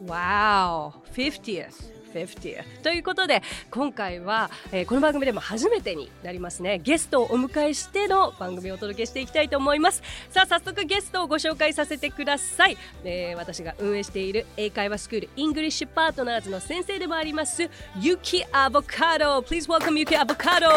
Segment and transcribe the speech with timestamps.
[0.05, 0.93] Wow.
[1.15, 6.79] 50th 50th ということで今回は、えーこの番組でも初めてになりますね。
[6.79, 10.03] ゲストをお迎えしての番組をお届けしていきたいと思います。
[10.31, 17.71] さあ早速ゲストをご紹介させてください、えー私が運営している英会話スクールイングリッシュパートナーズの先生でもあります
[18.01, 19.39] ユキアボカド。
[19.41, 20.69] Please welcome ユキアボカド。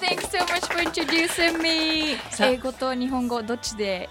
[0.00, 2.16] Thanks so much for introducing me.
[2.40, 4.08] 英語と日本語どっちで？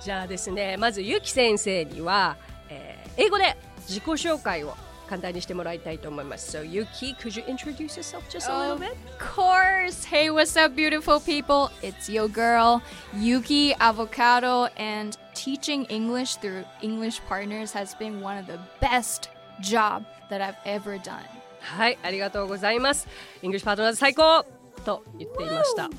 [0.00, 2.36] じゃあですねまずゆき先生には、
[2.68, 3.56] えー英語で
[3.91, 4.75] 自己紹介を
[5.07, 6.57] 簡単にしてもらいたいと思います。
[6.57, 8.91] So Yuki, could you introduce yourself just a little bit?
[8.91, 10.05] Of course!
[10.05, 11.69] Hey, what's up, beautiful people?
[11.81, 12.81] It's your girl,
[13.15, 19.29] Yuki Avocado, and teaching English through English partners has been one of the best
[19.61, 21.23] job that I've ever done.
[21.61, 23.07] はい、ありがとうございます。
[23.41, 24.45] イングリッシュパートナーズ最高
[24.85, 25.89] と言っていました。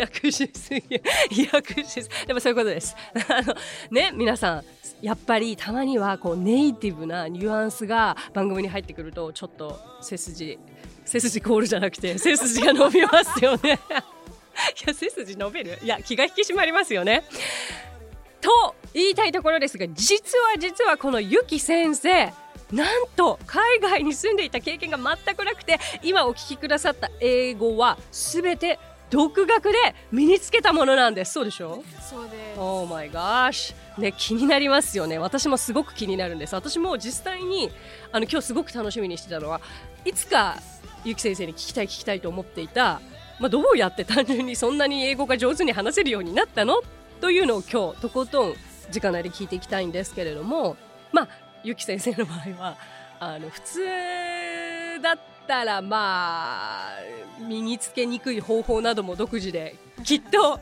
[0.00, 1.00] 訳しすぎ、
[1.52, 2.96] 訳しすでもそういうことです。
[3.28, 3.54] あの
[3.90, 4.64] ね、皆さん、
[5.01, 10.57] やっぱりたまにはこうネイティブなニュアンスが番組に入ってくると、ちょっと背筋、
[11.05, 13.79] 背筋コールじゃなくて、 背筋が伸びますよね。
[14.83, 15.79] いや、背筋伸びる？
[15.83, 17.23] いや、気が引き締まりますよね。
[18.41, 22.31] と言いたいところですが実は実はこのゆき先生
[22.71, 28.79] なんと海外に住んでいた経験が全くなくて今お聞きくださった英語は全て
[29.09, 29.77] 独学で
[30.11, 31.33] 身につけたものなんです。
[31.33, 31.83] そうでしょ？
[32.01, 32.59] そうです。
[32.59, 35.17] Oh my gosh ね気になりますよね。
[35.17, 36.55] 私もすごく気になるんです。
[36.55, 37.71] 私も実際に
[38.11, 39.61] あの今日すごく楽しみにしてたのは
[40.03, 40.57] いつか
[41.05, 42.99] ゆき先生に聞きたい聞きたいと思っていた、
[43.39, 46.81] まあ、どうやって単純にそんなに英語が上手に話せるようになったの？
[47.21, 48.55] というのを今日とことん
[48.93, 50.75] 直なり聞いていきたいんですけれども
[51.13, 51.29] まあ
[51.63, 52.77] ゆき先生の場合は
[53.19, 53.79] あの普通
[55.01, 56.91] だったらまあ
[57.39, 60.59] 身につけにくい方法なども独自できっと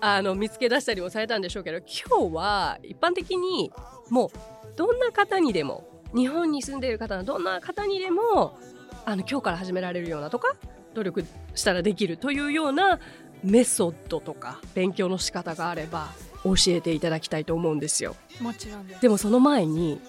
[0.00, 3.70] あの見つけ出したりもされたんでしょうけど今日は一般的に
[4.10, 4.30] もう
[4.76, 8.58] どんな方にでも日本に住んでいる方のどんな方にでも
[9.04, 10.56] あの今日から始められるようなとか
[10.94, 11.24] 努力
[11.54, 12.98] したらできるというような
[13.42, 16.08] メソッドとか勉強の仕方があれば
[16.44, 19.00] 教えていただきたいと思うんですよもちろんです。
[19.02, 20.00] でもその前に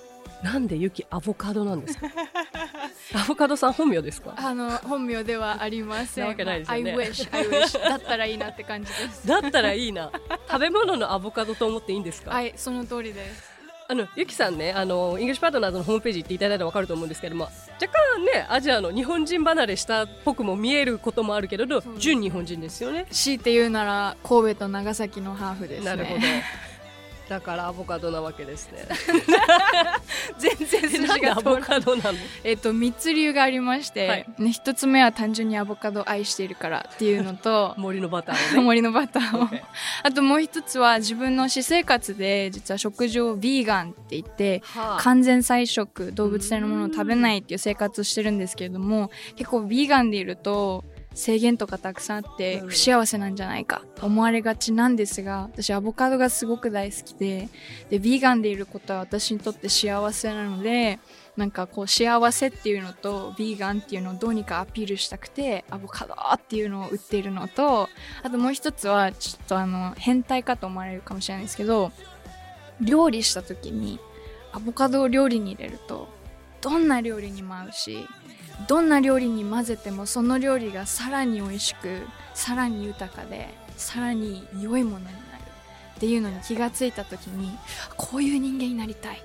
[0.44, 2.08] なんでユキアボカドなんですか？
[3.14, 4.34] アボカドさん本名ですか？
[4.38, 6.24] あの本名ではありません。
[6.24, 9.28] なわけないですよね I wish, I wish だったらいいなって感じです。
[9.28, 10.12] だったらいいな
[10.48, 12.32] 食べ物のアボカドと思っていいんですか？
[12.32, 13.54] はい、その通りです。
[13.86, 17.50] あのゆきさんねあのイングリッシュパートナーズのホームページ行っていただいたら分かると思うんですけども
[17.82, 25.86] 若干ねアジアの日本人離れしたっぽくも見えることもあるけれど純日本人ですよね強いて言うなら神戸と長崎のハーフですね。
[25.86, 26.22] なるほど
[27.30, 28.86] だからアボカドなわけですね。
[30.38, 32.16] 全然筋が通らない。
[32.44, 34.26] えっと3つ理由がありまして、はい。
[34.38, 38.62] ね、1つ目は単純にアボカドを愛しているからっていうのと 森のバターをね。
[38.64, 39.48] 森のバターを。
[40.04, 45.02] あともう一つは自分の私生活で実は食事をビーガンって言ってはあ。
[45.02, 52.68] 完全菜食動物性のものを食べないっていう生活をしてるんですけれども結構ビーガンでいると制限とかたくさんあってうん。
[52.70, 57.50] 不幸せなんじゃないかと思われがちなんですが私アボカドがすごく大好きで
[57.90, 61.00] でビーガンでいることは私にとって幸せなので
[61.36, 67.90] なんかこう幸せっていうのとビーガンっていうのをどうにかアピールしたくてアボカドっていうのを売っているのと
[68.22, 71.92] あともう一つはちょっとあの変態かと思われるかもしれないですけど
[72.82, 74.00] 料理した時に
[74.52, 76.08] アボカドを料理に入れると
[76.62, 78.08] どんな料理にも合うし
[78.68, 82.02] どんな料理に混ぜてもその料理がさらに美味しく
[82.34, 85.18] さらに豊かでさらに良いものになる。
[85.96, 87.58] っていうのに気がついた時に
[87.96, 89.24] こういう人間になりたい。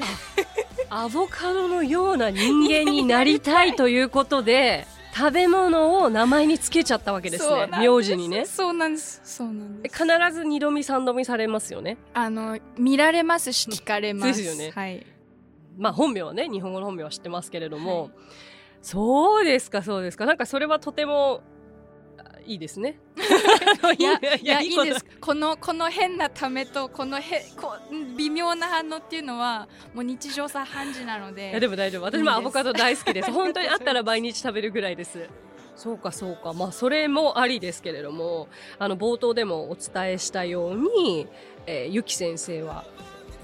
[0.90, 7.68] アボカドのような人間になりたいということで食べ物を名前につけちゃったわけですね。
[7.68, 8.44] 名字にね。
[8.44, 9.20] そうなんです。
[9.24, 10.04] そうなんです。
[10.04, 11.96] 必ず二度見三度見されますよね。
[12.12, 14.42] あの見られますし聞かれます。
[14.42, 14.72] ですよね。
[14.74, 15.06] はい。
[15.78, 18.10] まあ本名はね日本語の本名は知ってますけれども、はい
[18.82, 20.26] そうですかそうですか。
[20.26, 21.42] なんかそれはとても
[22.18, 22.98] あいいですね。
[23.98, 25.04] いやいやいいです。
[25.20, 27.74] このこの変なためとこのへこ
[28.16, 31.50] 微妙な反応っていうのはもう日常茶飯事なので。
[31.50, 32.04] いやでも大丈夫。
[32.04, 33.30] 私もアボカド大好きです。
[33.32, 35.28] 本当にあったら毎日食べるぐらいです。
[35.76, 36.52] そうかそうか。
[36.52, 38.48] まあそれもありですけれども
[38.78, 41.26] あの冒頭でもお伝えしたように、
[41.66, 42.84] えーゆき先生は、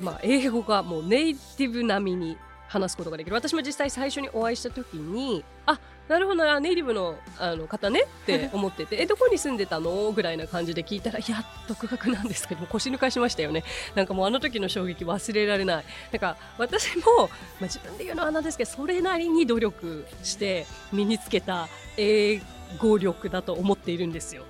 [0.00, 2.38] まあ、英語がもうネイティブ並みに
[2.68, 3.34] 話すことができる。
[3.34, 5.78] 私も実際最初にお会いした時にあ
[6.08, 10.12] なるほどなネイティブのあの方ねって 思っててえどこに住んでたの？
[10.12, 13.64] ぐらいな感じで聞いたらいや独学なんですけども腰抜かしましたよね。
[13.94, 15.84] なんかもうあの時の衝撃忘れられない。
[16.12, 17.28] なんか私も、まあ、
[17.62, 22.40] 自分で言うのはなんですけどそれなりに努力して身につけた英
[22.78, 24.42] 語力だと思っているんですよ。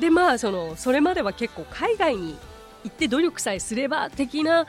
[0.00, 2.36] でまあそのそれまでは結構海外に
[2.84, 4.66] 行って努力さえすれば的な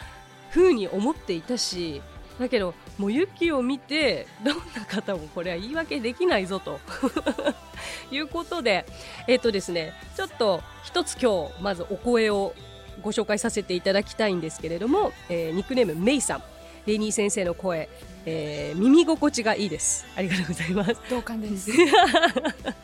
[0.52, 2.02] 風に思っていたし
[2.40, 6.80] だけどもうユキを見てどんな方もこれは言い訳できないぞと。
[8.12, 8.86] いうことで
[9.28, 12.54] えっ、とですねちょっと一つ今日まずお声を
[13.02, 16.44] ご紹介させていただきたいんですけれども、えーニックネームメイさん。
[16.86, 17.88] レイニー先生の声、
[18.26, 20.06] えー耳心地がいいです。
[20.16, 20.96] ありがとうございます。
[21.10, 21.72] 同感です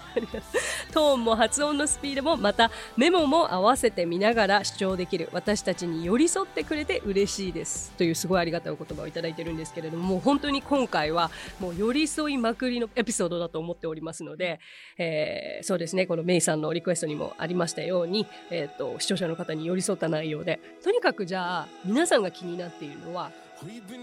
[0.94, 5.30] トーンも発音のスピードもまたメモも合わせて見ながら主張できる。
[5.32, 7.92] 私たちに寄り添ってくれて嬉しいです。
[7.92, 14.60] というすごいありがたいお言葉をいただいてるんですけれどももう本当に今回はもう寄り添いまくりのエピソードだと思っておりますので、
[14.98, 16.06] えーそうですね。
[16.06, 23.32] このメイさんのリクエストにもありましたように、えー、と視聴者の方に寄り添った内容でとにかくじゃあ皆さんが気になっているのは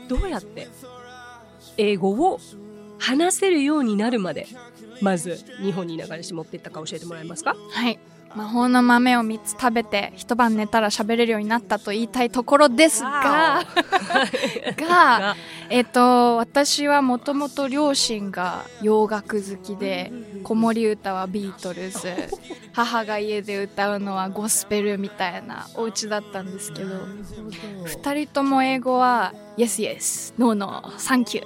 [0.08, 0.68] どうやって
[1.76, 2.38] 英語を
[2.98, 4.46] 話せるようになるまで
[5.00, 7.54] まず日本に流れし持っていったか教えてもらえますか？
[7.70, 7.98] はい。
[8.36, 13.62] 魔法の豆を3つ食べて一晩寝たら喋れるようになったと言いたいところですが
[14.76, 15.36] が
[15.70, 20.12] えっと私はもともと両親が洋楽好きで
[20.42, 21.98] 子守歌はビートルズ。
[22.76, 26.94] 母が家で歌うのはゴスペルみたいなお家だったんですけど
[27.86, 31.44] 2人とも英語は Yes Yes No No Thank You.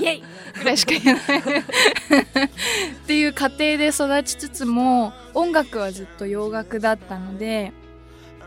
[0.00, 0.24] イエイ
[0.58, 1.64] ぐらいしか言えない。
[1.68, 2.48] っ
[3.06, 7.72] ていう家庭で育ちつつも音楽はずっと洋楽だったので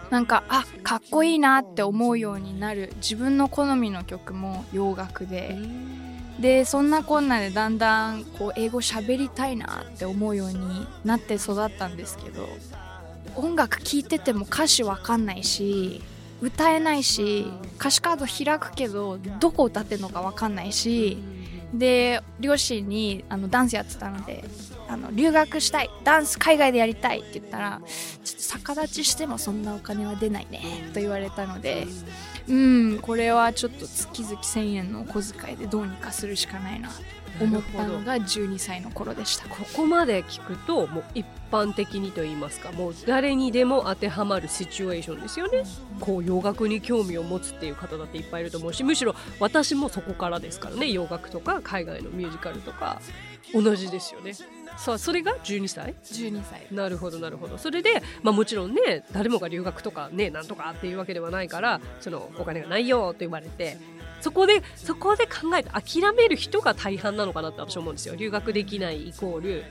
[0.10, 2.94] なんかあかっこいいなって思うようになる。
[2.98, 5.58] 自分の好みの曲も洋楽で。
[6.40, 12.48] でそんなこんなでだんだんこう英語喋りたいなって思うようになって育ったんですけど
[13.36, 16.02] 音楽聴いてても歌詞わかんないし
[16.40, 17.48] 歌えないし
[17.80, 21.18] 歌詞カード開くけどどこ歌ってるのかわかんないし
[21.74, 24.44] で両親にあのダンスやってたので
[24.90, 27.82] あの留学したいダンス海外でやりたいって言ったら
[28.24, 30.62] ちょっと逆立ちしてもそんなお金は出ないね
[30.94, 31.88] と言われたので
[32.48, 36.96] うんこれはちょっと月々1000円のお小遣いでどうにかするしかないなと
[37.44, 39.48] 思ったのが12歳の頃でした。
[39.48, 45.64] ここまで聞くともう一般的にと言いますかもう誰にでも当てはまるシチュエーションですよね。
[46.00, 53.02] こう洋楽に興味を持つっていう方だっていっぱいいると思うしむしろ私もそこからですからね洋楽とか海外のミュージカルとか
[53.54, 54.34] 同じですよね
[54.78, 56.68] さあそれが12歳？12歳。
[56.72, 57.58] なるほどなるほど。
[57.58, 63.78] それで、まあ、もちろんね誰もが留学とかねなんとかっていうわけではないからそのお金がないよと言われて
[64.22, 68.16] そこでそこで考えて諦める人が大半なのかなって私は思うんですよ。
[68.16, 69.64] 留学できないイコール。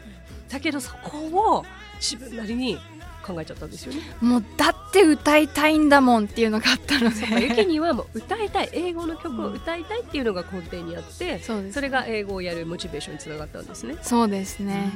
[0.49, 1.65] だけどそこを
[2.01, 2.79] 自分なりに
[3.27, 4.01] 考えちゃったんですよね。
[4.21, 13.97] もうだって歌いたいんだもんっていうのがあったのまあゆきでにはもう歌いたい英語の曲を歌いたいっていうのが根底にあって、そうですそれが英語をやるモチベーションにつながったんですね。
[14.03, 14.93] そうですね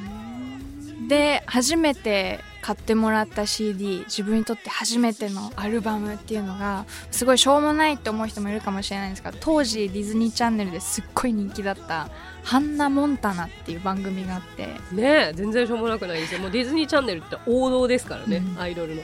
[1.08, 12.10] で初めて買ってもらった CD 自分にとって初めてのアルバムっていうのがすごいしょうもないって思う人もいるかもしれないんですが当時ディズニーチャンネルですっごい人気だった
[12.44, 16.40] 「ハンナ・モンタナ」っていう番組があってね全然しょうもなくないですよ。
[16.40, 18.60] もうディズニーチャンネルって王道ですからね、うん。
[18.60, 19.02] アイドルの。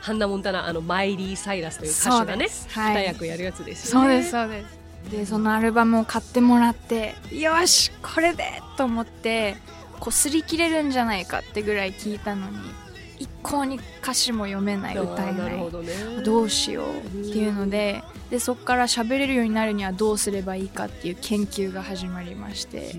[0.00, 3.02] ハンナ・モンタナあのマイリー・サイラスという歌手がねはい。
[3.02, 4.08] 二役やるやつですよね。
[4.08, 4.86] そうですそうです。
[5.10, 9.56] でそのアルバムを買ってもらってよしこれでと思って
[10.00, 12.85] こう擦り切れるんじゃないかってぐらい聞いたのに一
[13.48, 15.92] 向に歌詞も読めない歌えなないどね。
[16.24, 17.00] どうしようっ
[17.32, 22.94] ていうのででそこから喋れるようになるにはどうすればいいかっていう研究が始まりまして。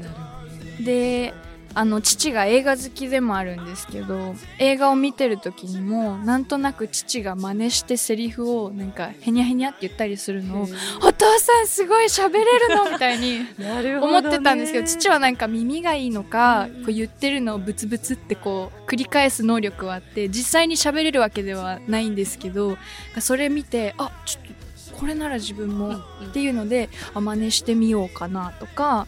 [0.80, 1.34] で
[1.78, 10.68] あの父が映画好きでもあるんですけど映画を見てる時にもなんとなく父が真似してセリフをなんかヘニャヘニャって言ったりするのを
[11.06, 13.42] 「お父さんすごい喋れるの?」みたいに
[14.02, 22.76] 思ってたんですけど父はなんか耳がいいのかこう言ってるのをブツブツってこう繰り返す能力はあって実際に喋れるわけではないんですけど
[23.20, 26.02] それ見てあちょっとこれなら自分もっ
[26.34, 29.06] ていうのであ真似してみようかなとか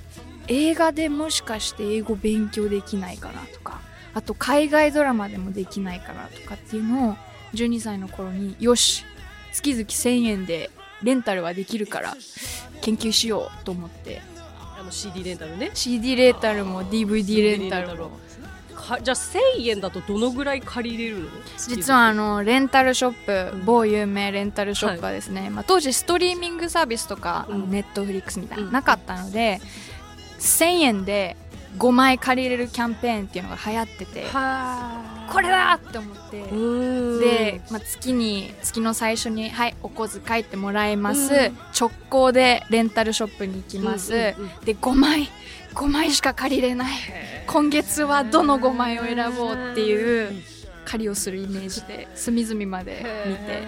[0.49, 3.79] 映画でもしかして英語勉強できないかなとか
[4.13, 7.15] あと海外ドラマでもできないかなとかっていうのを
[7.53, 9.05] 12歳の頃によし
[9.53, 10.69] 月々1000円で
[11.03, 12.15] レンタルはできるから
[12.81, 14.21] 研究しようと思って。
[14.77, 15.71] あの CD レンタルね。
[15.73, 18.11] CD レンタルも DVD レンタルも。
[18.75, 21.29] かじゃあ1000円だとどのぐらい借りれるの？
[21.67, 27.71] 実はあのレンタルショップ某有名レンタルショップはですね、まあ、当時ストリーミングサービスとか、うん。
[27.71, 29.59] ネットフリックスみたいなうんなかったので、
[30.39, 31.35] 1000円で
[31.77, 41.57] 5枚借りれるキャンペーンっていうのが流行っててはこれだって思って、でで、まあ、月に月の最初に「はいお小遣いってもらえます、うん。
[41.79, 45.29] 直行でレンタルショップに行きます、で5枚
[45.75, 46.97] 5枚しか借りれない。
[47.45, 50.43] 今月はどの5枚を選ぼうっていう
[50.85, 53.63] 借りをするイメージで隅々まで見て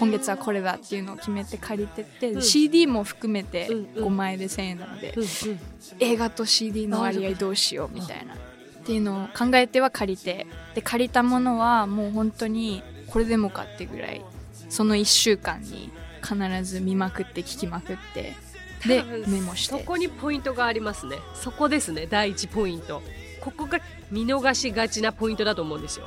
[0.00, 2.42] 今月はこれだっていうのを決めて借りてって、うん。
[2.42, 4.06] CD も含めてうんうん。
[4.06, 5.28] 5枚で1000円なので、うんうん。
[6.00, 8.36] 映画と CD の割合どうしようみたいなっ
[8.84, 14.24] ていうのを考えては借りてで借りたものはもう本当にこれでもかってぐらい
[14.70, 15.90] その1週間に
[16.22, 18.34] 必ず見まくって聞きまくって
[18.86, 19.78] でメモして。
[19.78, 21.16] そこにポイントがありますね。
[21.34, 22.06] そこですね。
[22.06, 23.02] 第一ポイント。
[23.40, 23.80] ここが
[24.10, 26.06] 見逃しがちなポイントだと思うんですよ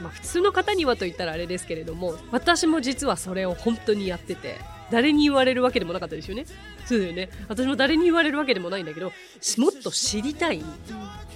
[0.00, 4.58] まあ普通の方にはと言ったらあれですけれども私も実はそれを本当にやってて
[4.90, 6.46] 誰に言われるわけでもなかったですよね。
[6.84, 7.28] そうだよね。
[7.48, 10.62] 私も誰に言われるわけでもないんだけどしもっと知りたい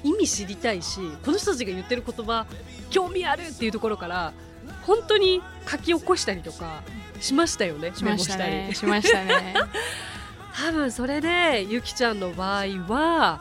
[0.04, 2.46] 意味知りたいしこの人たちが言ってる言葉
[2.90, 4.32] 興味あるっていうところから
[4.82, 6.82] 本当に書き起こしたりとか
[7.20, 7.92] しましたよね。
[7.94, 8.70] しましたね。
[8.74, 9.54] しましたね。
[10.54, 13.40] 多分それでゆきちゃんの場合は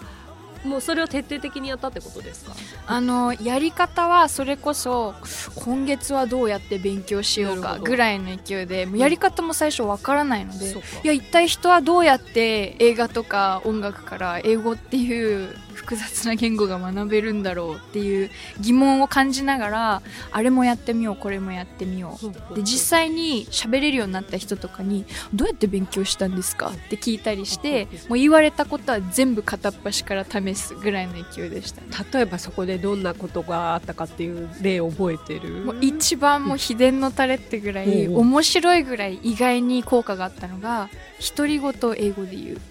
[0.63, 2.53] もうそれを徹底的にやったってことですか？
[2.87, 5.15] あのやり方はそれこそ
[5.55, 10.87] 今月はどうやって勉強しようかぐらいの勢いでやり方も最初わからないので、そうか。
[11.03, 22.19] いや一体人はどうやって映画とか音楽から英語っていう複雑な言語が学べるんだろうっていう疑問を感じながらあれもやってみようこれもやってみよ
[22.51, 22.55] う。
[22.55, 26.67] で実際に喋れるようになった人とかにどうやって勉強したんですか？
[26.67, 31.81] って聞いたりしてもう言われたことは全部片っ端から試すぐらいの勢いでした。
[31.81, 35.63] ね例えばそこでどんなことがあったかっていう例を覚えてる？
[35.63, 40.89] もう一番もう秘伝のタレってぐらい面白いぐらい意外に効果があったのが
[41.35, 42.61] 独り言を英語で言う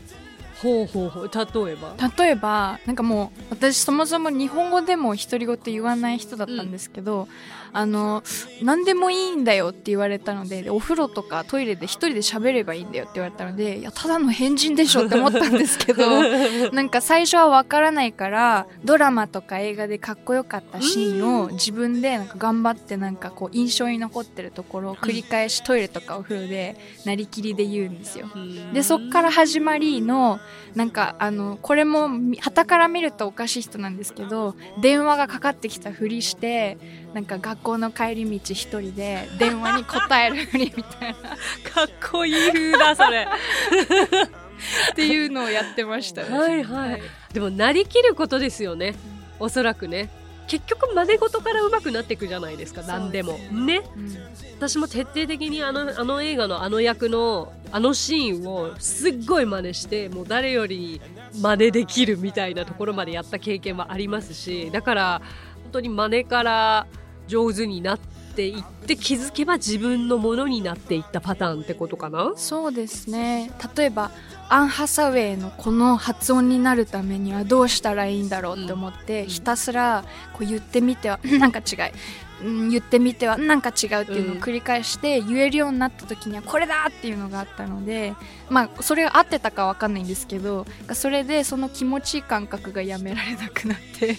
[0.62, 1.30] ほうほうほう。
[1.32, 1.94] 例えば？
[2.18, 7.28] 例えばなんかもう私そもそも日本語でも独り言言わない人だったんですけど、
[7.72, 8.22] あの
[8.62, 16.06] 何でもいいんだよって言われたのででお風呂とかトイレで一人で喋ればいいんだよって言われたのでいやただの変人でしょって思ったんですけど
[16.72, 28.28] なんか最初はわからないからドラマとか映画でかっこよかったシーンを自分でなんか頑張ってなんかこう印象に残ってるところを繰り返しトイレとかお風呂でなりきりで言うんですよ。
[28.72, 30.40] でそっから始まりの
[30.75, 32.08] なんかあのこれも
[32.40, 36.78] 旗から見るとおかしい人なんですけど電話がかかってきたふりして
[37.14, 41.30] なんか学校の帰り道一人で電話に答えるふりみたいな。
[41.70, 43.26] かっこいい風だそれ。
[44.92, 46.38] っていうのをやってましたね。
[46.38, 47.02] はいはい。
[47.32, 48.94] でもなりきることですよね。
[49.38, 50.10] おそらくね。
[50.48, 53.38] 結局真似事から上手くなっていくじゃないですか何でも。
[53.52, 53.82] ね。
[53.96, 54.16] うん。
[54.56, 61.00] 私も徹底的にあのあの映画のあの役のあのシーンをすっごい真似してもう誰より
[61.34, 66.87] 真似できるみたいなところまでやった経験はありますしだから本当に真似から
[67.26, 67.98] 上手になっ
[68.34, 72.32] ていって気づけば自分のものになっていったパターンってことかな？
[72.37, 73.50] そうですね。
[73.76, 74.10] 例えば
[74.48, 81.92] アン・ハサウェイのこの発音になるためにはどうしたらいいんだろうって思って、うん、ひたすらこう言ってみては なんか違い
[82.40, 88.14] うん、言ってみてはなんか違うっていうのを繰り返して言えるようになった時にはこれだっていうのがあったので
[88.48, 94.16] まあそれが合ってたか分かんないんですけどそれでその気持ちいい感覚がやめられなくなって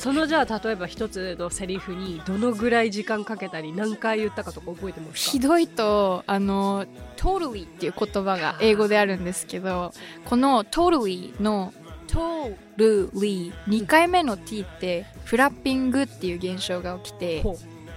[0.00, 5.32] そのじゃあ例えば一つのセリフにどのぐらい時間かけたり何回言ったかとか覚えてますか？
[5.32, 9.92] ひどいとあの totally っていう言葉が英語であるんですけど
[10.24, 11.74] この totally の
[12.06, 17.42] トルリー2回目の t ってフラッピングっていう現象が起きて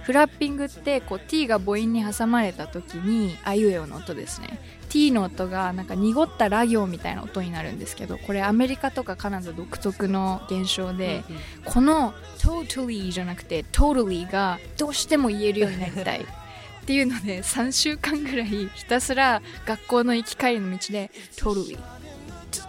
[0.04, 4.60] フラッピングってこう t が母音に挟まれた時にあいうえおの音ですね。
[4.90, 16.20] t の音がなんか濁ったラ行みたいな音になるんですけどこれアメリカとかカナダ独特の現象で、うんうん、この totally じゃなくて totally がどうしても言えるようになりたい。
[16.20, 21.78] っていうので3週間ぐらいひたすら学校の行き帰りの道で totally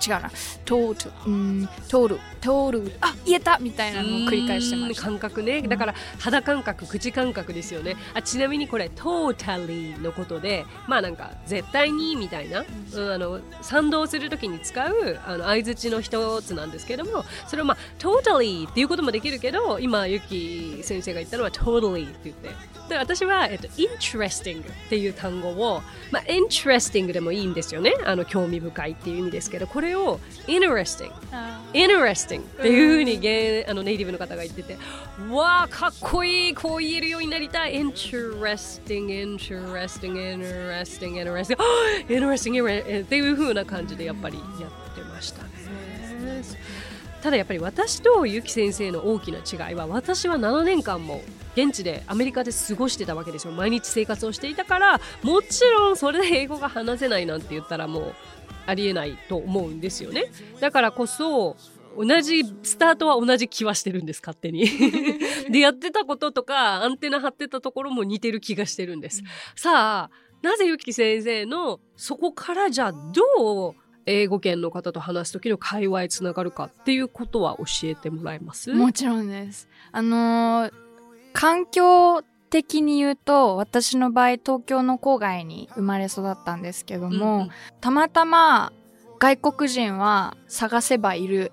[0.06, 0.32] 違うな。
[0.66, 5.62] 通るうん通る通るあ言えたみたいなのを繰り返してます感覚ね。
[5.62, 7.96] だから肌感覚口感覚ですよね。
[8.14, 22.76] あちなみにこれ totally のことでまあなんか絶対にみたいな、うん、あの賛同するときに使うあの相づちの一つなんですけどもそれをまあ totally っていうこともできるけど今ゆき先生が言ったのは totally って言って。
[22.90, 25.82] で私は、えっと、interesting っていう単語を、
[26.12, 27.94] まあ、interesting でもいいんですよね。
[28.06, 31.12] あの興味深いっていう意味ですけどこれを interesting
[31.74, 34.78] interesting っていうふうにゲあのネイティブの方が言ってて
[35.30, 37.76] わあかっこいいこう言えるようになりたい。
[37.76, 41.58] interesting interesting interesting interesting
[42.08, 45.50] interesting っていうふうな感じでやっぱりやってましたね。
[47.22, 51.24] ただやっぱり私とゆき先生の大きな違いは私は7年間も
[51.56, 53.54] 現地でアメリカで過ごしてたわけですよ。
[53.54, 58.14] 毎日生活をしていたからもちろんそれで英語が話せないなんて言ったらもう
[58.66, 60.26] ありえないと思うんですよね。
[60.60, 61.56] だからこそ
[61.98, 64.66] 同じスタートは同じ気はしてるんです勝手に。
[65.50, 78.74] でやってたこととかアンテナ張ってたところも似てる気がしてるんです、うん、さあなぜゆき先生のそこからじゃあどう英語圏の方と話す時の会話へつながるかっていうことは教えてもらえます？
[78.74, 79.70] もちろんです。
[79.92, 80.74] あのー
[81.34, 82.24] 環境
[82.56, 87.50] 的に言うと、私の場合、東京の郊外に生まれ育ったんですけども、うんうん、
[87.82, 88.72] たまたま
[89.20, 91.52] 外国人は探せばいる。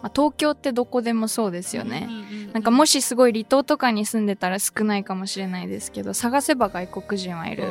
[0.00, 2.08] まあ、東京ってどこでもそうですよね、
[2.54, 7.64] なんかもしすごい離島とかに住んでたら少ないかもしれないですけど探せば外国人はいる。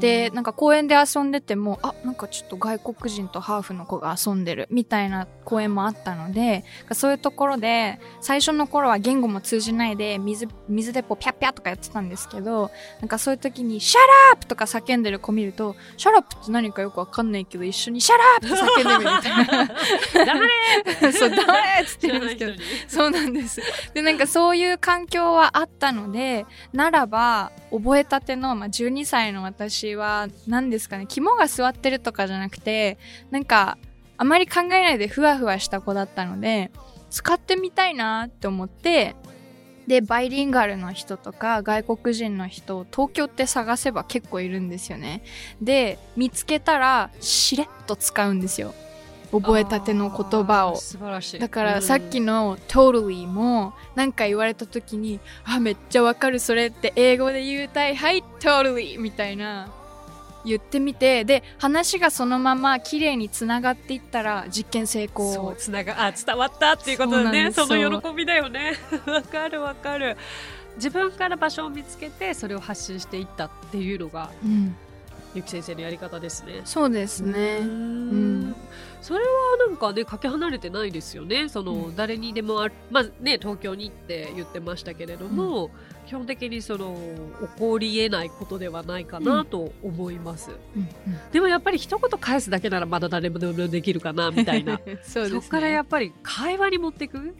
[0.00, 19.74] でなんか公園で遊んでてもあなんかちょっと外国人とハーフの子が遊んでるみたいな公園もあったのでそういうところで最初の頃は言語も通じないで水水鉄砲ピャッピャとかやってたんですけどなんかそういう時に「Shut up!」とか叫んでる子見ると「Shut up って何かよくわかんないけど一緒に「Shut up!」って叫んでみるみたいな。
[20.26, 20.40] 黙
[21.04, 22.52] れ そう黙れっつってるんですけど。
[22.88, 23.60] そうなんです。
[23.94, 32.98] でなんかそういう環境はあったのでならば覚えたての、まあ、12歳の私は何ですかね肝が座ってるとかじゃなくて
[33.30, 33.78] なんか
[34.16, 36.70] あまり考えないでふわふわした子だったので
[37.10, 39.14] 使ってみたいなって思って
[39.86, 45.22] でバイリンガルの人とか外国人の人を東京って探せば結構いるんですよね。
[45.60, 48.74] で見つけたらしれっと使うんですよ。
[49.40, 50.76] 覚えたての言葉を。
[50.76, 51.38] 素晴らしい。
[51.40, 57.96] だからさっきの「totally」も何か言われた時に「あめっちゃわかるそれって英語で言うたい。
[57.96, 59.68] はい totally」みたいな。
[60.44, 61.24] 言ってみて。
[61.24, 65.32] で話がそのまま綺麗につながっていったら実験成功。
[65.32, 68.74] そうつながあ伝わったっていうことでねその喜びだよね。
[69.06, 70.16] わかるわかる。
[70.76, 74.76] 自分から場所を見つけてそれを発信していったっていうのが、うん、
[75.34, 76.62] ゆき先生のやり方ですね。
[76.64, 77.58] そうですね。
[77.60, 78.54] うん。
[79.02, 79.30] それは
[79.68, 81.48] なんかねかけ離れてないですよね。
[81.48, 85.70] その、うん、誰にでもあまあね東京にって言ってましたけれども、うん、
[86.06, 86.96] 基本的にその
[87.54, 90.88] 起こりえないことではないかなと思います、うん、
[91.32, 94.80] でもやっぱり一言返すだけならまだ誰もできるかなみたいな。
[95.04, 97.34] そ、ね、そこからやっぱり会話に持っていく、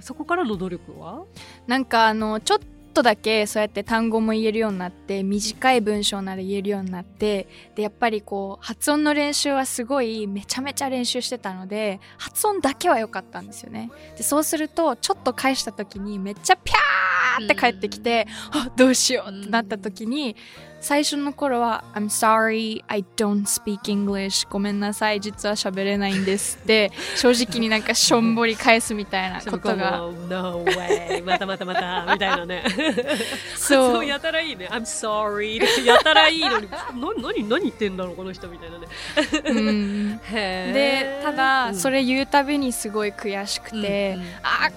[0.00, 1.24] そこからの努力は？
[1.66, 13.90] なんかあのちょっととだけそうやって単語も言えるようになって短い文章なら言えるようになってでやっぱりこう発音の練習はすごいめちゃめちゃ練習してたので発音だけは良かったんですよね。
[14.16, 20.36] でそうするとちょっと返した時にめっちゃピャーーって帰ってきて、あどうしようってなった時に、
[20.80, 24.46] 最初の頃は I'm sorry, I don't speak English.
[24.48, 26.58] ごめんなさい、実は喋れないんです。
[26.62, 30.08] って 正直になんかしょんぼり返すみたいなことが。
[30.28, 32.64] No way またまたまた みたいなね。
[33.56, 34.68] そうやたらいいね。
[34.70, 38.86] I'm sorry やたらいいのにな何何言ってんだろうこの人みたいなね。
[39.44, 40.18] うん。
[40.32, 44.70] でただ、それ言うたびにすごい悔しくて、あ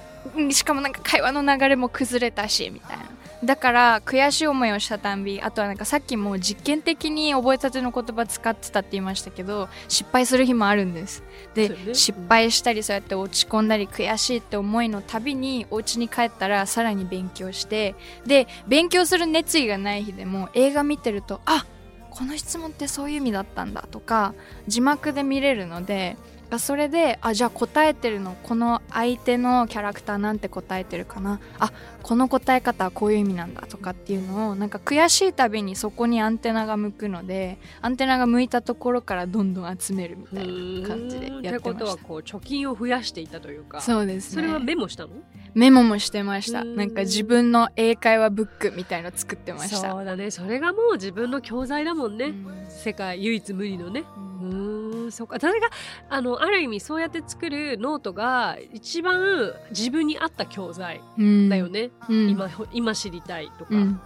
[0.51, 3.03] しかもなんか会話の流れも崩れたしみたいな
[3.43, 11.23] だから悔しい思いをしたたんびあとはなんかさっきも実験的に覚えたての言葉使ってたって言いましたけど失敗する日もあるんです。
[11.53, 21.65] で、失敗したりそうやって落ち込んだり悔しいって思いのたびにお家に帰ったらさらに勉強してで勉強する熱意がない日でも映画見てるとあ
[22.09, 24.33] この質問ってそういう意味だったんだとか
[24.67, 26.17] 字幕で見れるので
[26.57, 31.39] それであじゃあ答えてるのこの相手のキャラクターなんて答えてるかな？
[31.59, 44.41] あこの答え方はこういう意味なんだとかっていうのをなんか悔しいたびにそこにアンテナが向くのでアンテナが向いたところからどんどん集めるみたいな感じでやってってことはましたこう貯金を増やしていったというかそうですね。
[44.41, 45.11] それはメモしたの？
[45.53, 46.61] メモもしてました。
[46.61, 46.75] うん。
[46.75, 49.77] なんか自分の英会話ブックみたいの作ってました。
[49.77, 50.29] そうだね。
[50.29, 52.67] それがもう自分の教材だもんね、うん。
[52.69, 54.03] 世界唯一無二のね。
[54.41, 55.39] ううんーんそうか。
[55.39, 55.69] それが
[56.09, 61.49] あのある意味そうやって作るノートが一番自分に合った教材うん。
[61.49, 62.29] だよね、うん。
[62.29, 63.99] 今今知りたいとか、うん。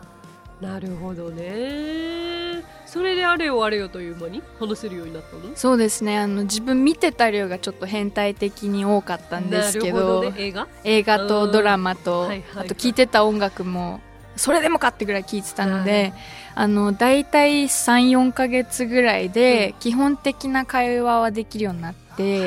[0.61, 2.63] なるほどね。
[2.85, 5.55] それであれよあれよという間に話せるようになったの？
[5.55, 6.19] そうですね。
[6.19, 10.23] あの自分見てた量がちょっと変態的に多かったんですけど。
[10.23, 10.33] ね。
[10.37, 10.67] 映画？
[10.83, 12.65] 映画とドラマと、はいはいはい。
[12.65, 13.99] あと聴いてた音楽も
[14.35, 16.13] それでもかってぐらい聴いてたので、
[16.55, 22.45] あの大体34ヶ月ぐらいで基本的な会話はできるようになって、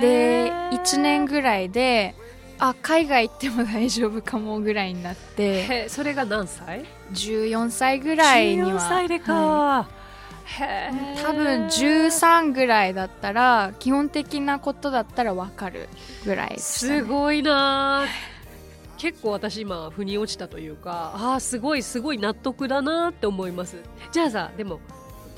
[0.00, 2.14] で1年ぐらいで
[2.58, 9.88] あ海外行っても大丈夫かもぐらいになってへそれが何歳？14歳ぐらいには14歳でか、は
[10.44, 15.88] へい多分13ぐらいだったら基本的なことだったら分かる
[16.24, 16.56] ぐらいね。
[16.58, 18.06] すごいな
[18.96, 23.76] 結構私今腑に落ちたというかああすごいすごい納得だなって思います。
[24.12, 24.80] じゃあさでも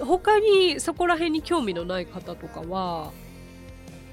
[0.01, 3.13] 他にそこら辺に興味のない方とかは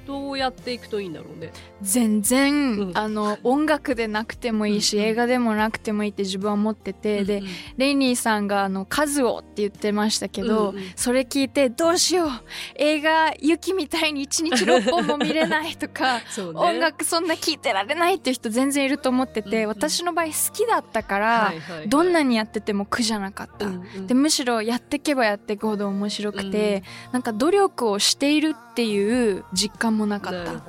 [0.05, 1.51] どうやっていくといいんだろうね。
[1.81, 2.91] 全然、うん。
[2.93, 5.09] あの音楽でなくてもいいし、うんうん。
[5.09, 7.49] 映画でもなくてもいいって自分は思ってて、でうんうん。
[7.77, 10.83] レイニーさんがあの数をって言ってましたけど、うんうん。
[10.95, 12.29] それ聞いてどうしよう
[12.75, 16.51] 映画雪みたいに1日6本も見れないとか ね。
[16.53, 19.67] 音楽そんな聴いてられないっていう人全然いると思ってて、うんうん。
[19.69, 21.89] 私の場合好きだったから、はいはいはい。
[21.89, 23.65] どんなにやってても苦じゃなかった。
[23.65, 24.07] うんうん。
[24.07, 30.53] でむしろやっていけばやっていくほど面白くて、なんか努力をしているっていう実感もなかった。
[30.53, 30.59] ね。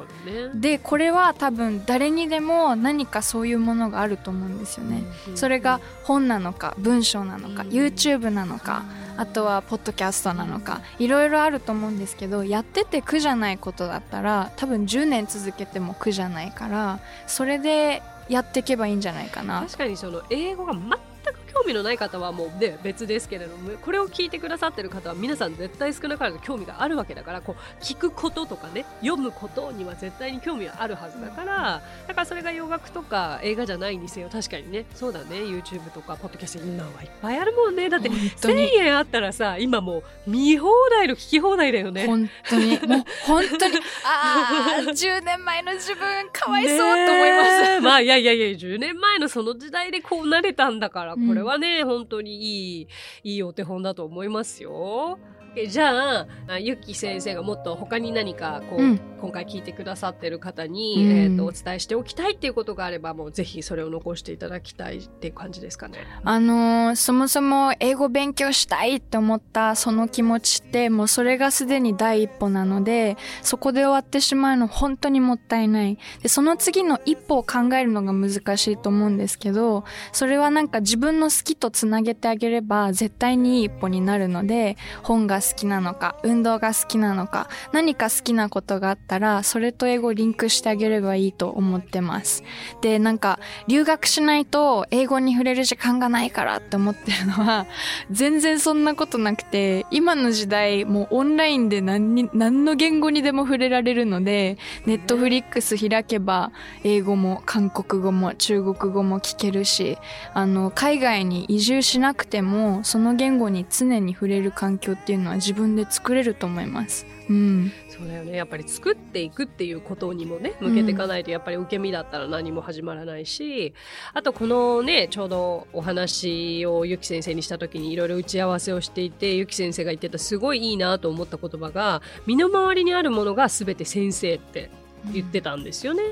[0.55, 7.69] でこれは多分誰にでも何かそういうものがあると思うんですよね、うんそれが本なのか文章なのか、うん。
[7.69, 8.85] YouTube なのか
[9.17, 19.62] あとはポッドキャストなのかいろいろあると思うんですけどやってて苦じゃないことだったら多分10年続けても苦じゃないからそれでやっていけばいいんじゃないかな。
[19.62, 20.91] 確かにその英語が全
[21.33, 37.89] く興味のない方はもうね別ですけれどもこれを聞いてくださってる方は皆さん絶対少なからず興味があるわけだからこう聞くこととかね読むことには絶対に興味はあるはずだからだからそれが洋楽とか映画じゃないにせよ確かにねそうだね YouTube とかポッドキャスト今はいっぱいあるもんね。
[37.89, 38.65] だって本当に。
[38.65, 42.07] 1000円あったらさ今もう見放題の聞き放題だよね。
[42.07, 42.79] 本当に。
[42.87, 43.77] もう本当に。
[44.05, 52.89] ああ10年前の自分かわいそうと思います、まあいやいやいや10年前のその時代でこうなれたんだから、うんこれはね本当にいい
[53.25, 55.21] いいお手本だと思いますよ。
[55.59, 59.01] えじゃああゆき先生がもっと他に何かこう、うん。
[59.19, 61.11] 今回聞いてくださってる方に、うん。
[61.11, 65.99] えー、とお伝えしておきたいっていうことがあればもうぜひそれを残していただきたいっていう感じですかね。
[66.23, 75.99] あのーそもそも英語勉強したいって思ったその気持ちってもうそれがすでに第一歩なのでそこで終わってしまうの本当にもったいない。
[76.23, 92.43] でその次の一歩を考えるのが難しいと思うんですけどそれはなんか自分の好きとつなげてあげれば絶対にいい一歩になるので本が好好きなのか運動が好きなのか何か好きなことがあったらそれと英語リンクしてあげればいいと思ってます。
[92.81, 97.67] でなんか留学しないと英語に触れる時間がないからって思ってるのは
[98.11, 106.53] 全然そんなことなくて今の時代もうオンラインで何に何の言語にでも触れられるのでネットフリックス開けば
[106.85, 109.99] 英語も韓国語も中国語も聞けるし
[110.35, 117.07] あの海外に移住しなくてもその言語に常に触れる環境っていうののは自分で作れると思います。
[117.29, 117.73] うん。
[117.89, 123.75] そうだよねやっぱり作っていくっていうことにもね向けていかないとやっぱり受け身だったら何も始まらないし、
[124.15, 134.71] あとこのねちょうどお話をゆき先生にした時にいろいろ打ち合わせをしていてゆき先生が言ってたすごいいいなと思った言葉が身の回りにあるものが全て先生って
[135.12, 136.03] 言ってたんですよね。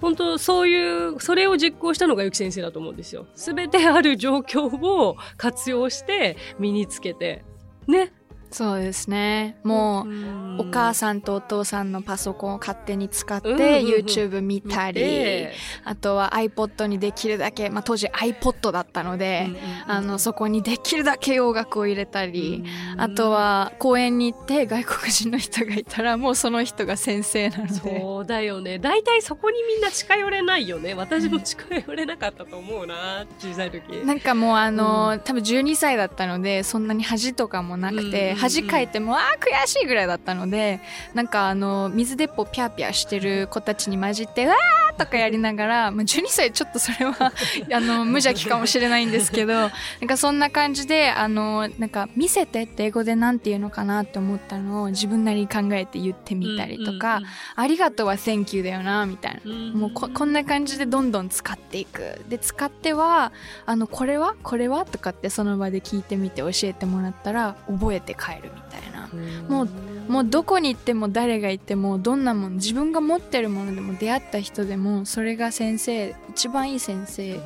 [0.00, 3.26] 本当そういうそれを実行したのがゆき先生だと思うんですよ。
[3.36, 7.44] すべてある状況を活用して身につけて
[7.86, 8.12] ね。
[8.52, 9.56] そうですね。
[9.64, 15.52] もう、うんお母さんとお父さんのパソコンを勝手に使って、うんうんうん YouTube 見たり、で
[15.84, 19.48] あとは iPod にできるだけ、まあ当時 iPod だったので、
[19.86, 22.64] あの、そこにできるだけ洋楽を入れたり、
[22.96, 27.72] あとは公園に行って外国人の人がいたらもうその人が先生なので。
[27.72, 28.78] そうだよね。
[28.78, 30.94] 大体そこにみんな近寄れないよね。
[30.94, 34.04] 私も近寄れなかったと思うな小さい時。
[34.04, 40.80] なんかもうあの、多分12歳だったのでそんなに恥とかもなくて、うんうんうん恥かいてもあ悔しいぐらいだったので
[41.14, 44.54] なんかあの水鉄砲ピャーピャーしてる子たちに混じって「わ
[44.90, 47.32] あ!」とかやりながら、まあ、12歳ちょっとそれは
[47.72, 49.70] あの無邪気かもしれないんですけど なん
[50.06, 57.20] かそんな感じであのなんか「見せて」って英語でなんて言うのかなって思ったのを自分なりに考えて言ってみたりとか
[57.56, 59.40] 「ありがとうは Thank you だよな」みたいな。
[59.44, 59.80] うんうんうん。
[59.80, 62.20] もうここんな感じでどんどん使っていく。
[62.28, 63.32] で使っては
[63.66, 64.34] あのこれは？
[64.42, 64.84] これは？
[64.84, 69.08] とかってその場で聞いてみて教えてもらったら覚えて帰るみたいな。
[69.48, 69.68] もう
[70.08, 77.38] もうどこに行っても誰がいてもどんなもの自分が持ってるものでも出会った人でもそれが先生一番いい先生っ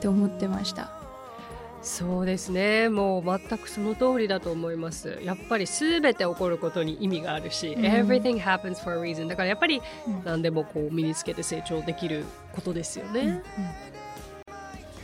[0.00, 0.90] て思ってました。
[1.82, 2.90] そうですね。
[2.90, 5.18] もう全くその通りだと思います。
[5.22, 7.84] やっぱり全て起こることに意味があるし、うん。
[7.84, 10.22] everything happens for a reason だからやっぱりうん。
[10.24, 13.42] 何でもこう身につけて成長できることですよね、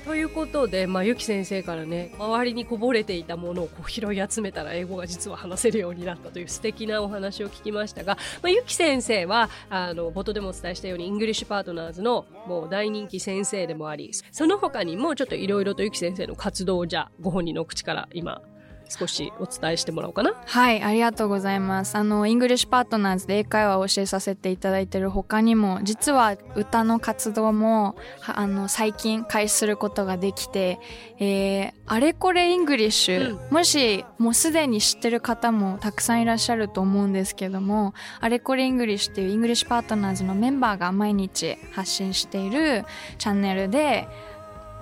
[0.06, 18.42] ということで、まあ、ゆき先生からね周りにこぼれていたものをこう拾い集めたら英語が実は話せるようになったという素敵なお話を聞きましたが、まあ、ゆき先生はあの冒頭でもお伝えしたようにイングリッシュパートナーズのもう大人気先生でもありその他にもちょっといろいろとゆき先生の活動じゃご本人の口から今
[18.88, 20.34] 少しお伝えしてもらおうかな。
[20.44, 21.96] はい、ありがとうございます。
[21.96, 30.78] あの、イングリッシュパートナーズで英会話を教えさせていただいている他にも、実は歌の活動も、はあの、最近開始することができて、
[31.18, 42.84] えー、あれこれイングリッシュ、もし、もうすでに知ってる方もたくさんいらっしゃると思うんですけども、あれこれイングリッシュっていうイングリッシュパートナーズのメンバーが毎日発信している
[43.18, 44.08] チャンネルで、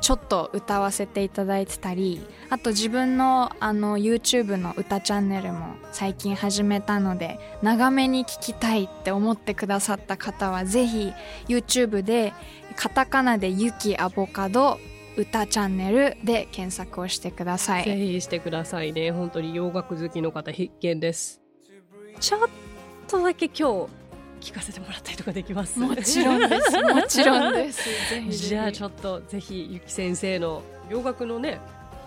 [0.05, 11.11] ちょっと歌わせていただいてたりあと自分のあの YouTube の歌チャンネルも最近始めたので長めに聞きたいって思ってくださった方はぜひ
[11.49, 12.35] YouTube で
[12.77, 14.79] カタカナで「ゆきアボカド
[15.17, 18.13] 歌チャンネル」で検索をしてくださぜい。
[18.13, 19.11] ひしてくださいね。
[19.11, 21.41] 本当に洋楽好きの方必見です。
[22.21, 22.49] ちょっ
[23.09, 24.04] とだけ今日
[24.45, 25.79] 聞かせてもらったりとかできます。
[25.81, 26.83] もちろんです。
[26.83, 27.89] もちろんです。
[28.49, 31.61] じゃあちょっとぜひゆき先生の洋楽のね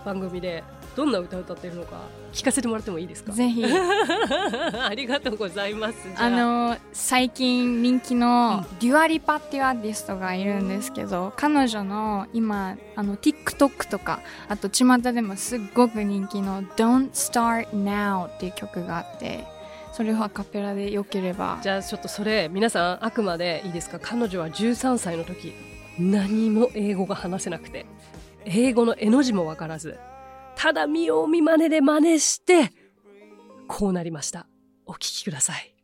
[0.04, 0.62] 番組で
[0.94, 2.00] どんな歌を歌ってるのか
[2.32, 3.32] 聞かせてもらってもいいですか？
[3.32, 3.64] ぜひ。
[3.66, 5.96] ありがとうございます。
[6.16, 6.28] あ。
[6.30, 19.44] の最近人気のデュアリパっていうアーティストがいるんですけど彼女の今あの TikTok とかあと巷でもすっごく人気の「Don't Start Now」っていう曲があって
[19.98, 21.58] それをアカペラでよければ。
[21.60, 23.98] じゃあちょっとそれ皆さんあくまでいいですか？
[23.98, 25.52] 彼女は13歳の時
[25.98, 27.84] 何も英語が話せなくて
[28.44, 29.98] 英語の絵の字もわからず
[30.54, 32.70] ただ見よう見まねで真似して
[33.66, 34.46] こうなりました。
[34.86, 35.74] お聞きください。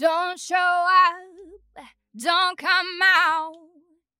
[0.00, 1.84] Don't show up,
[2.16, 3.52] don't come out,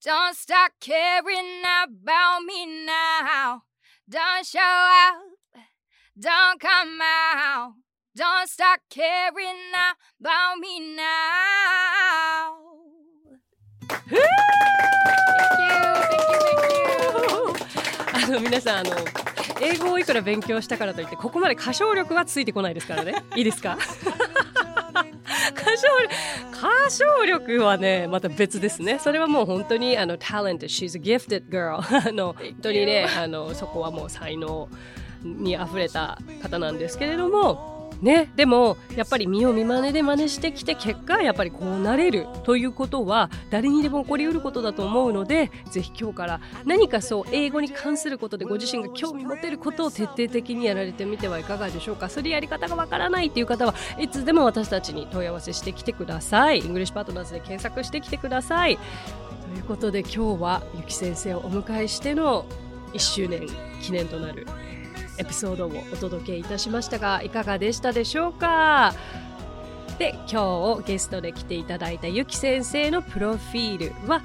[0.05, 3.63] don't start caring about me now.
[4.11, 5.36] Don't show up,
[6.19, 7.73] don't come out,
[8.17, 9.73] don't start caring
[10.21, 12.57] about me now.
[13.89, 14.19] Thank you,
[15.07, 15.75] thank you,
[17.13, 17.59] thank
[18.23, 18.27] you.
[18.27, 18.91] あの皆さんあの
[19.61, 23.15] 英語をいくら勉強したからといってここまで歌唱力はついてこないですからね。
[23.37, 23.79] いいですか？
[25.53, 26.15] 歌唱力
[26.53, 28.99] 歌唱力はねまた別ですね。
[28.99, 30.65] それはもう本当にあの talented.
[30.65, 31.77] She's a gifted girl.
[32.09, 34.69] あの本当にねあのそこはもう才能
[35.35, 52.09] にあふれた方なんですけれどもね、でもやっぱり見よう見まねで真似してきて結果やっぱりこうなれるということは誰にでも起こりうることだと思うのでぜひ今日から何かそう英語に関することでご自身が興味持てることを徹底的にやられてみてはいかがでしょうか。
[52.09, 56.61] それやり方がわからないっていう方はいつでも私たちに問い合わせしてきてください。
[56.61, 58.77] イングリッシュパートナーズで検索してきてください。
[58.77, 62.45] ということで今日はゆき先生をお迎えしての
[62.93, 63.49] 1周年
[63.81, 64.47] 記念となる
[65.19, 68.95] エピソードをお届けいたしましたがいかがでしたでしょうか？
[69.99, 74.21] で今日ゲストで来ていただいたゆき先生のプロフィールは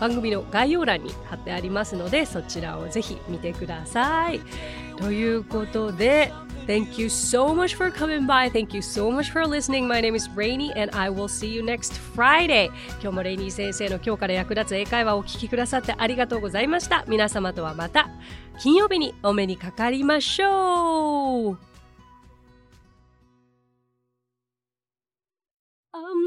[0.00, 4.40] 番組の概要欄に貼ってありますのでそちらをぜひ見てください。
[4.96, 6.32] ということで
[6.66, 8.50] Thank you so much for coming by.
[8.50, 9.86] Thank you so much for listening.
[9.86, 12.66] My name is Rainy and I will see you next Friday.
[13.00, 17.04] 今日もレイニー先生の今日から役立つ英会話をお聞きくださってありがとうございました。
[17.06, 18.10] 皆様とはまた
[18.58, 21.75] 金曜日にお目にかかりましょう。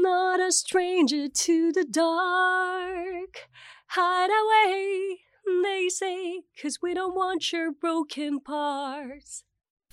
[0.00, 3.50] I'm not a stranger to the dark.
[3.88, 5.18] Hide away,
[5.62, 9.44] they say, cause we don't want your broken parts.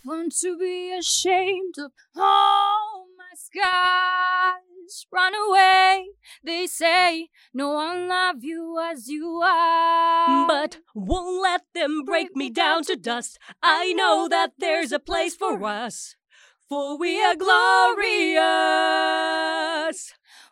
[0.05, 5.05] Fun to be ashamed of all my scars.
[5.11, 6.05] Run away,
[6.41, 10.47] they say, no one love you as you are.
[10.47, 13.39] But won't let them break me down to dust.
[13.61, 16.15] I know that there's a place for us.
[16.69, 18.35] For we are glorious.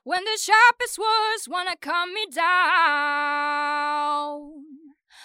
[0.06, 2.46] When the sharpest words wanna cut me down.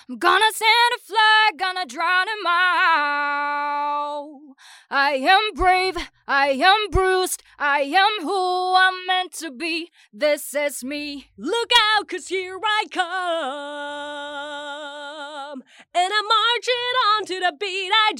[0.08, 4.30] I'm gonna send a flag, gonna drown them out.
[4.90, 9.90] I am brave, I am bruised, I am who I'm meant to be.
[10.12, 11.32] This is me.
[11.36, 13.90] Look out, cause here I come.
[15.92, 18.12] And I'm marching on to the beat I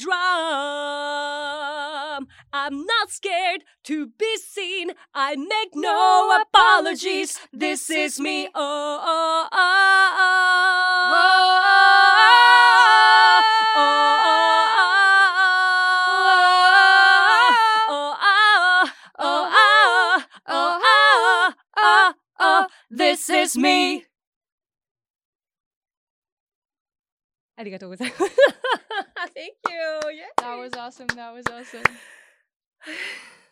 [2.17, 2.27] drum.
[2.53, 4.91] I'm not scared to be seen.
[5.15, 7.39] I make no apologies.
[7.53, 8.49] This is me.
[8.49, 10.71] Oh, oh, oh, oh.
[22.92, 24.06] This is me.
[27.58, 28.24] ありがとうございます。
[29.34, 30.26] Thank you.
[30.38, 31.08] That was awesome.
[31.16, 31.84] That was awesome.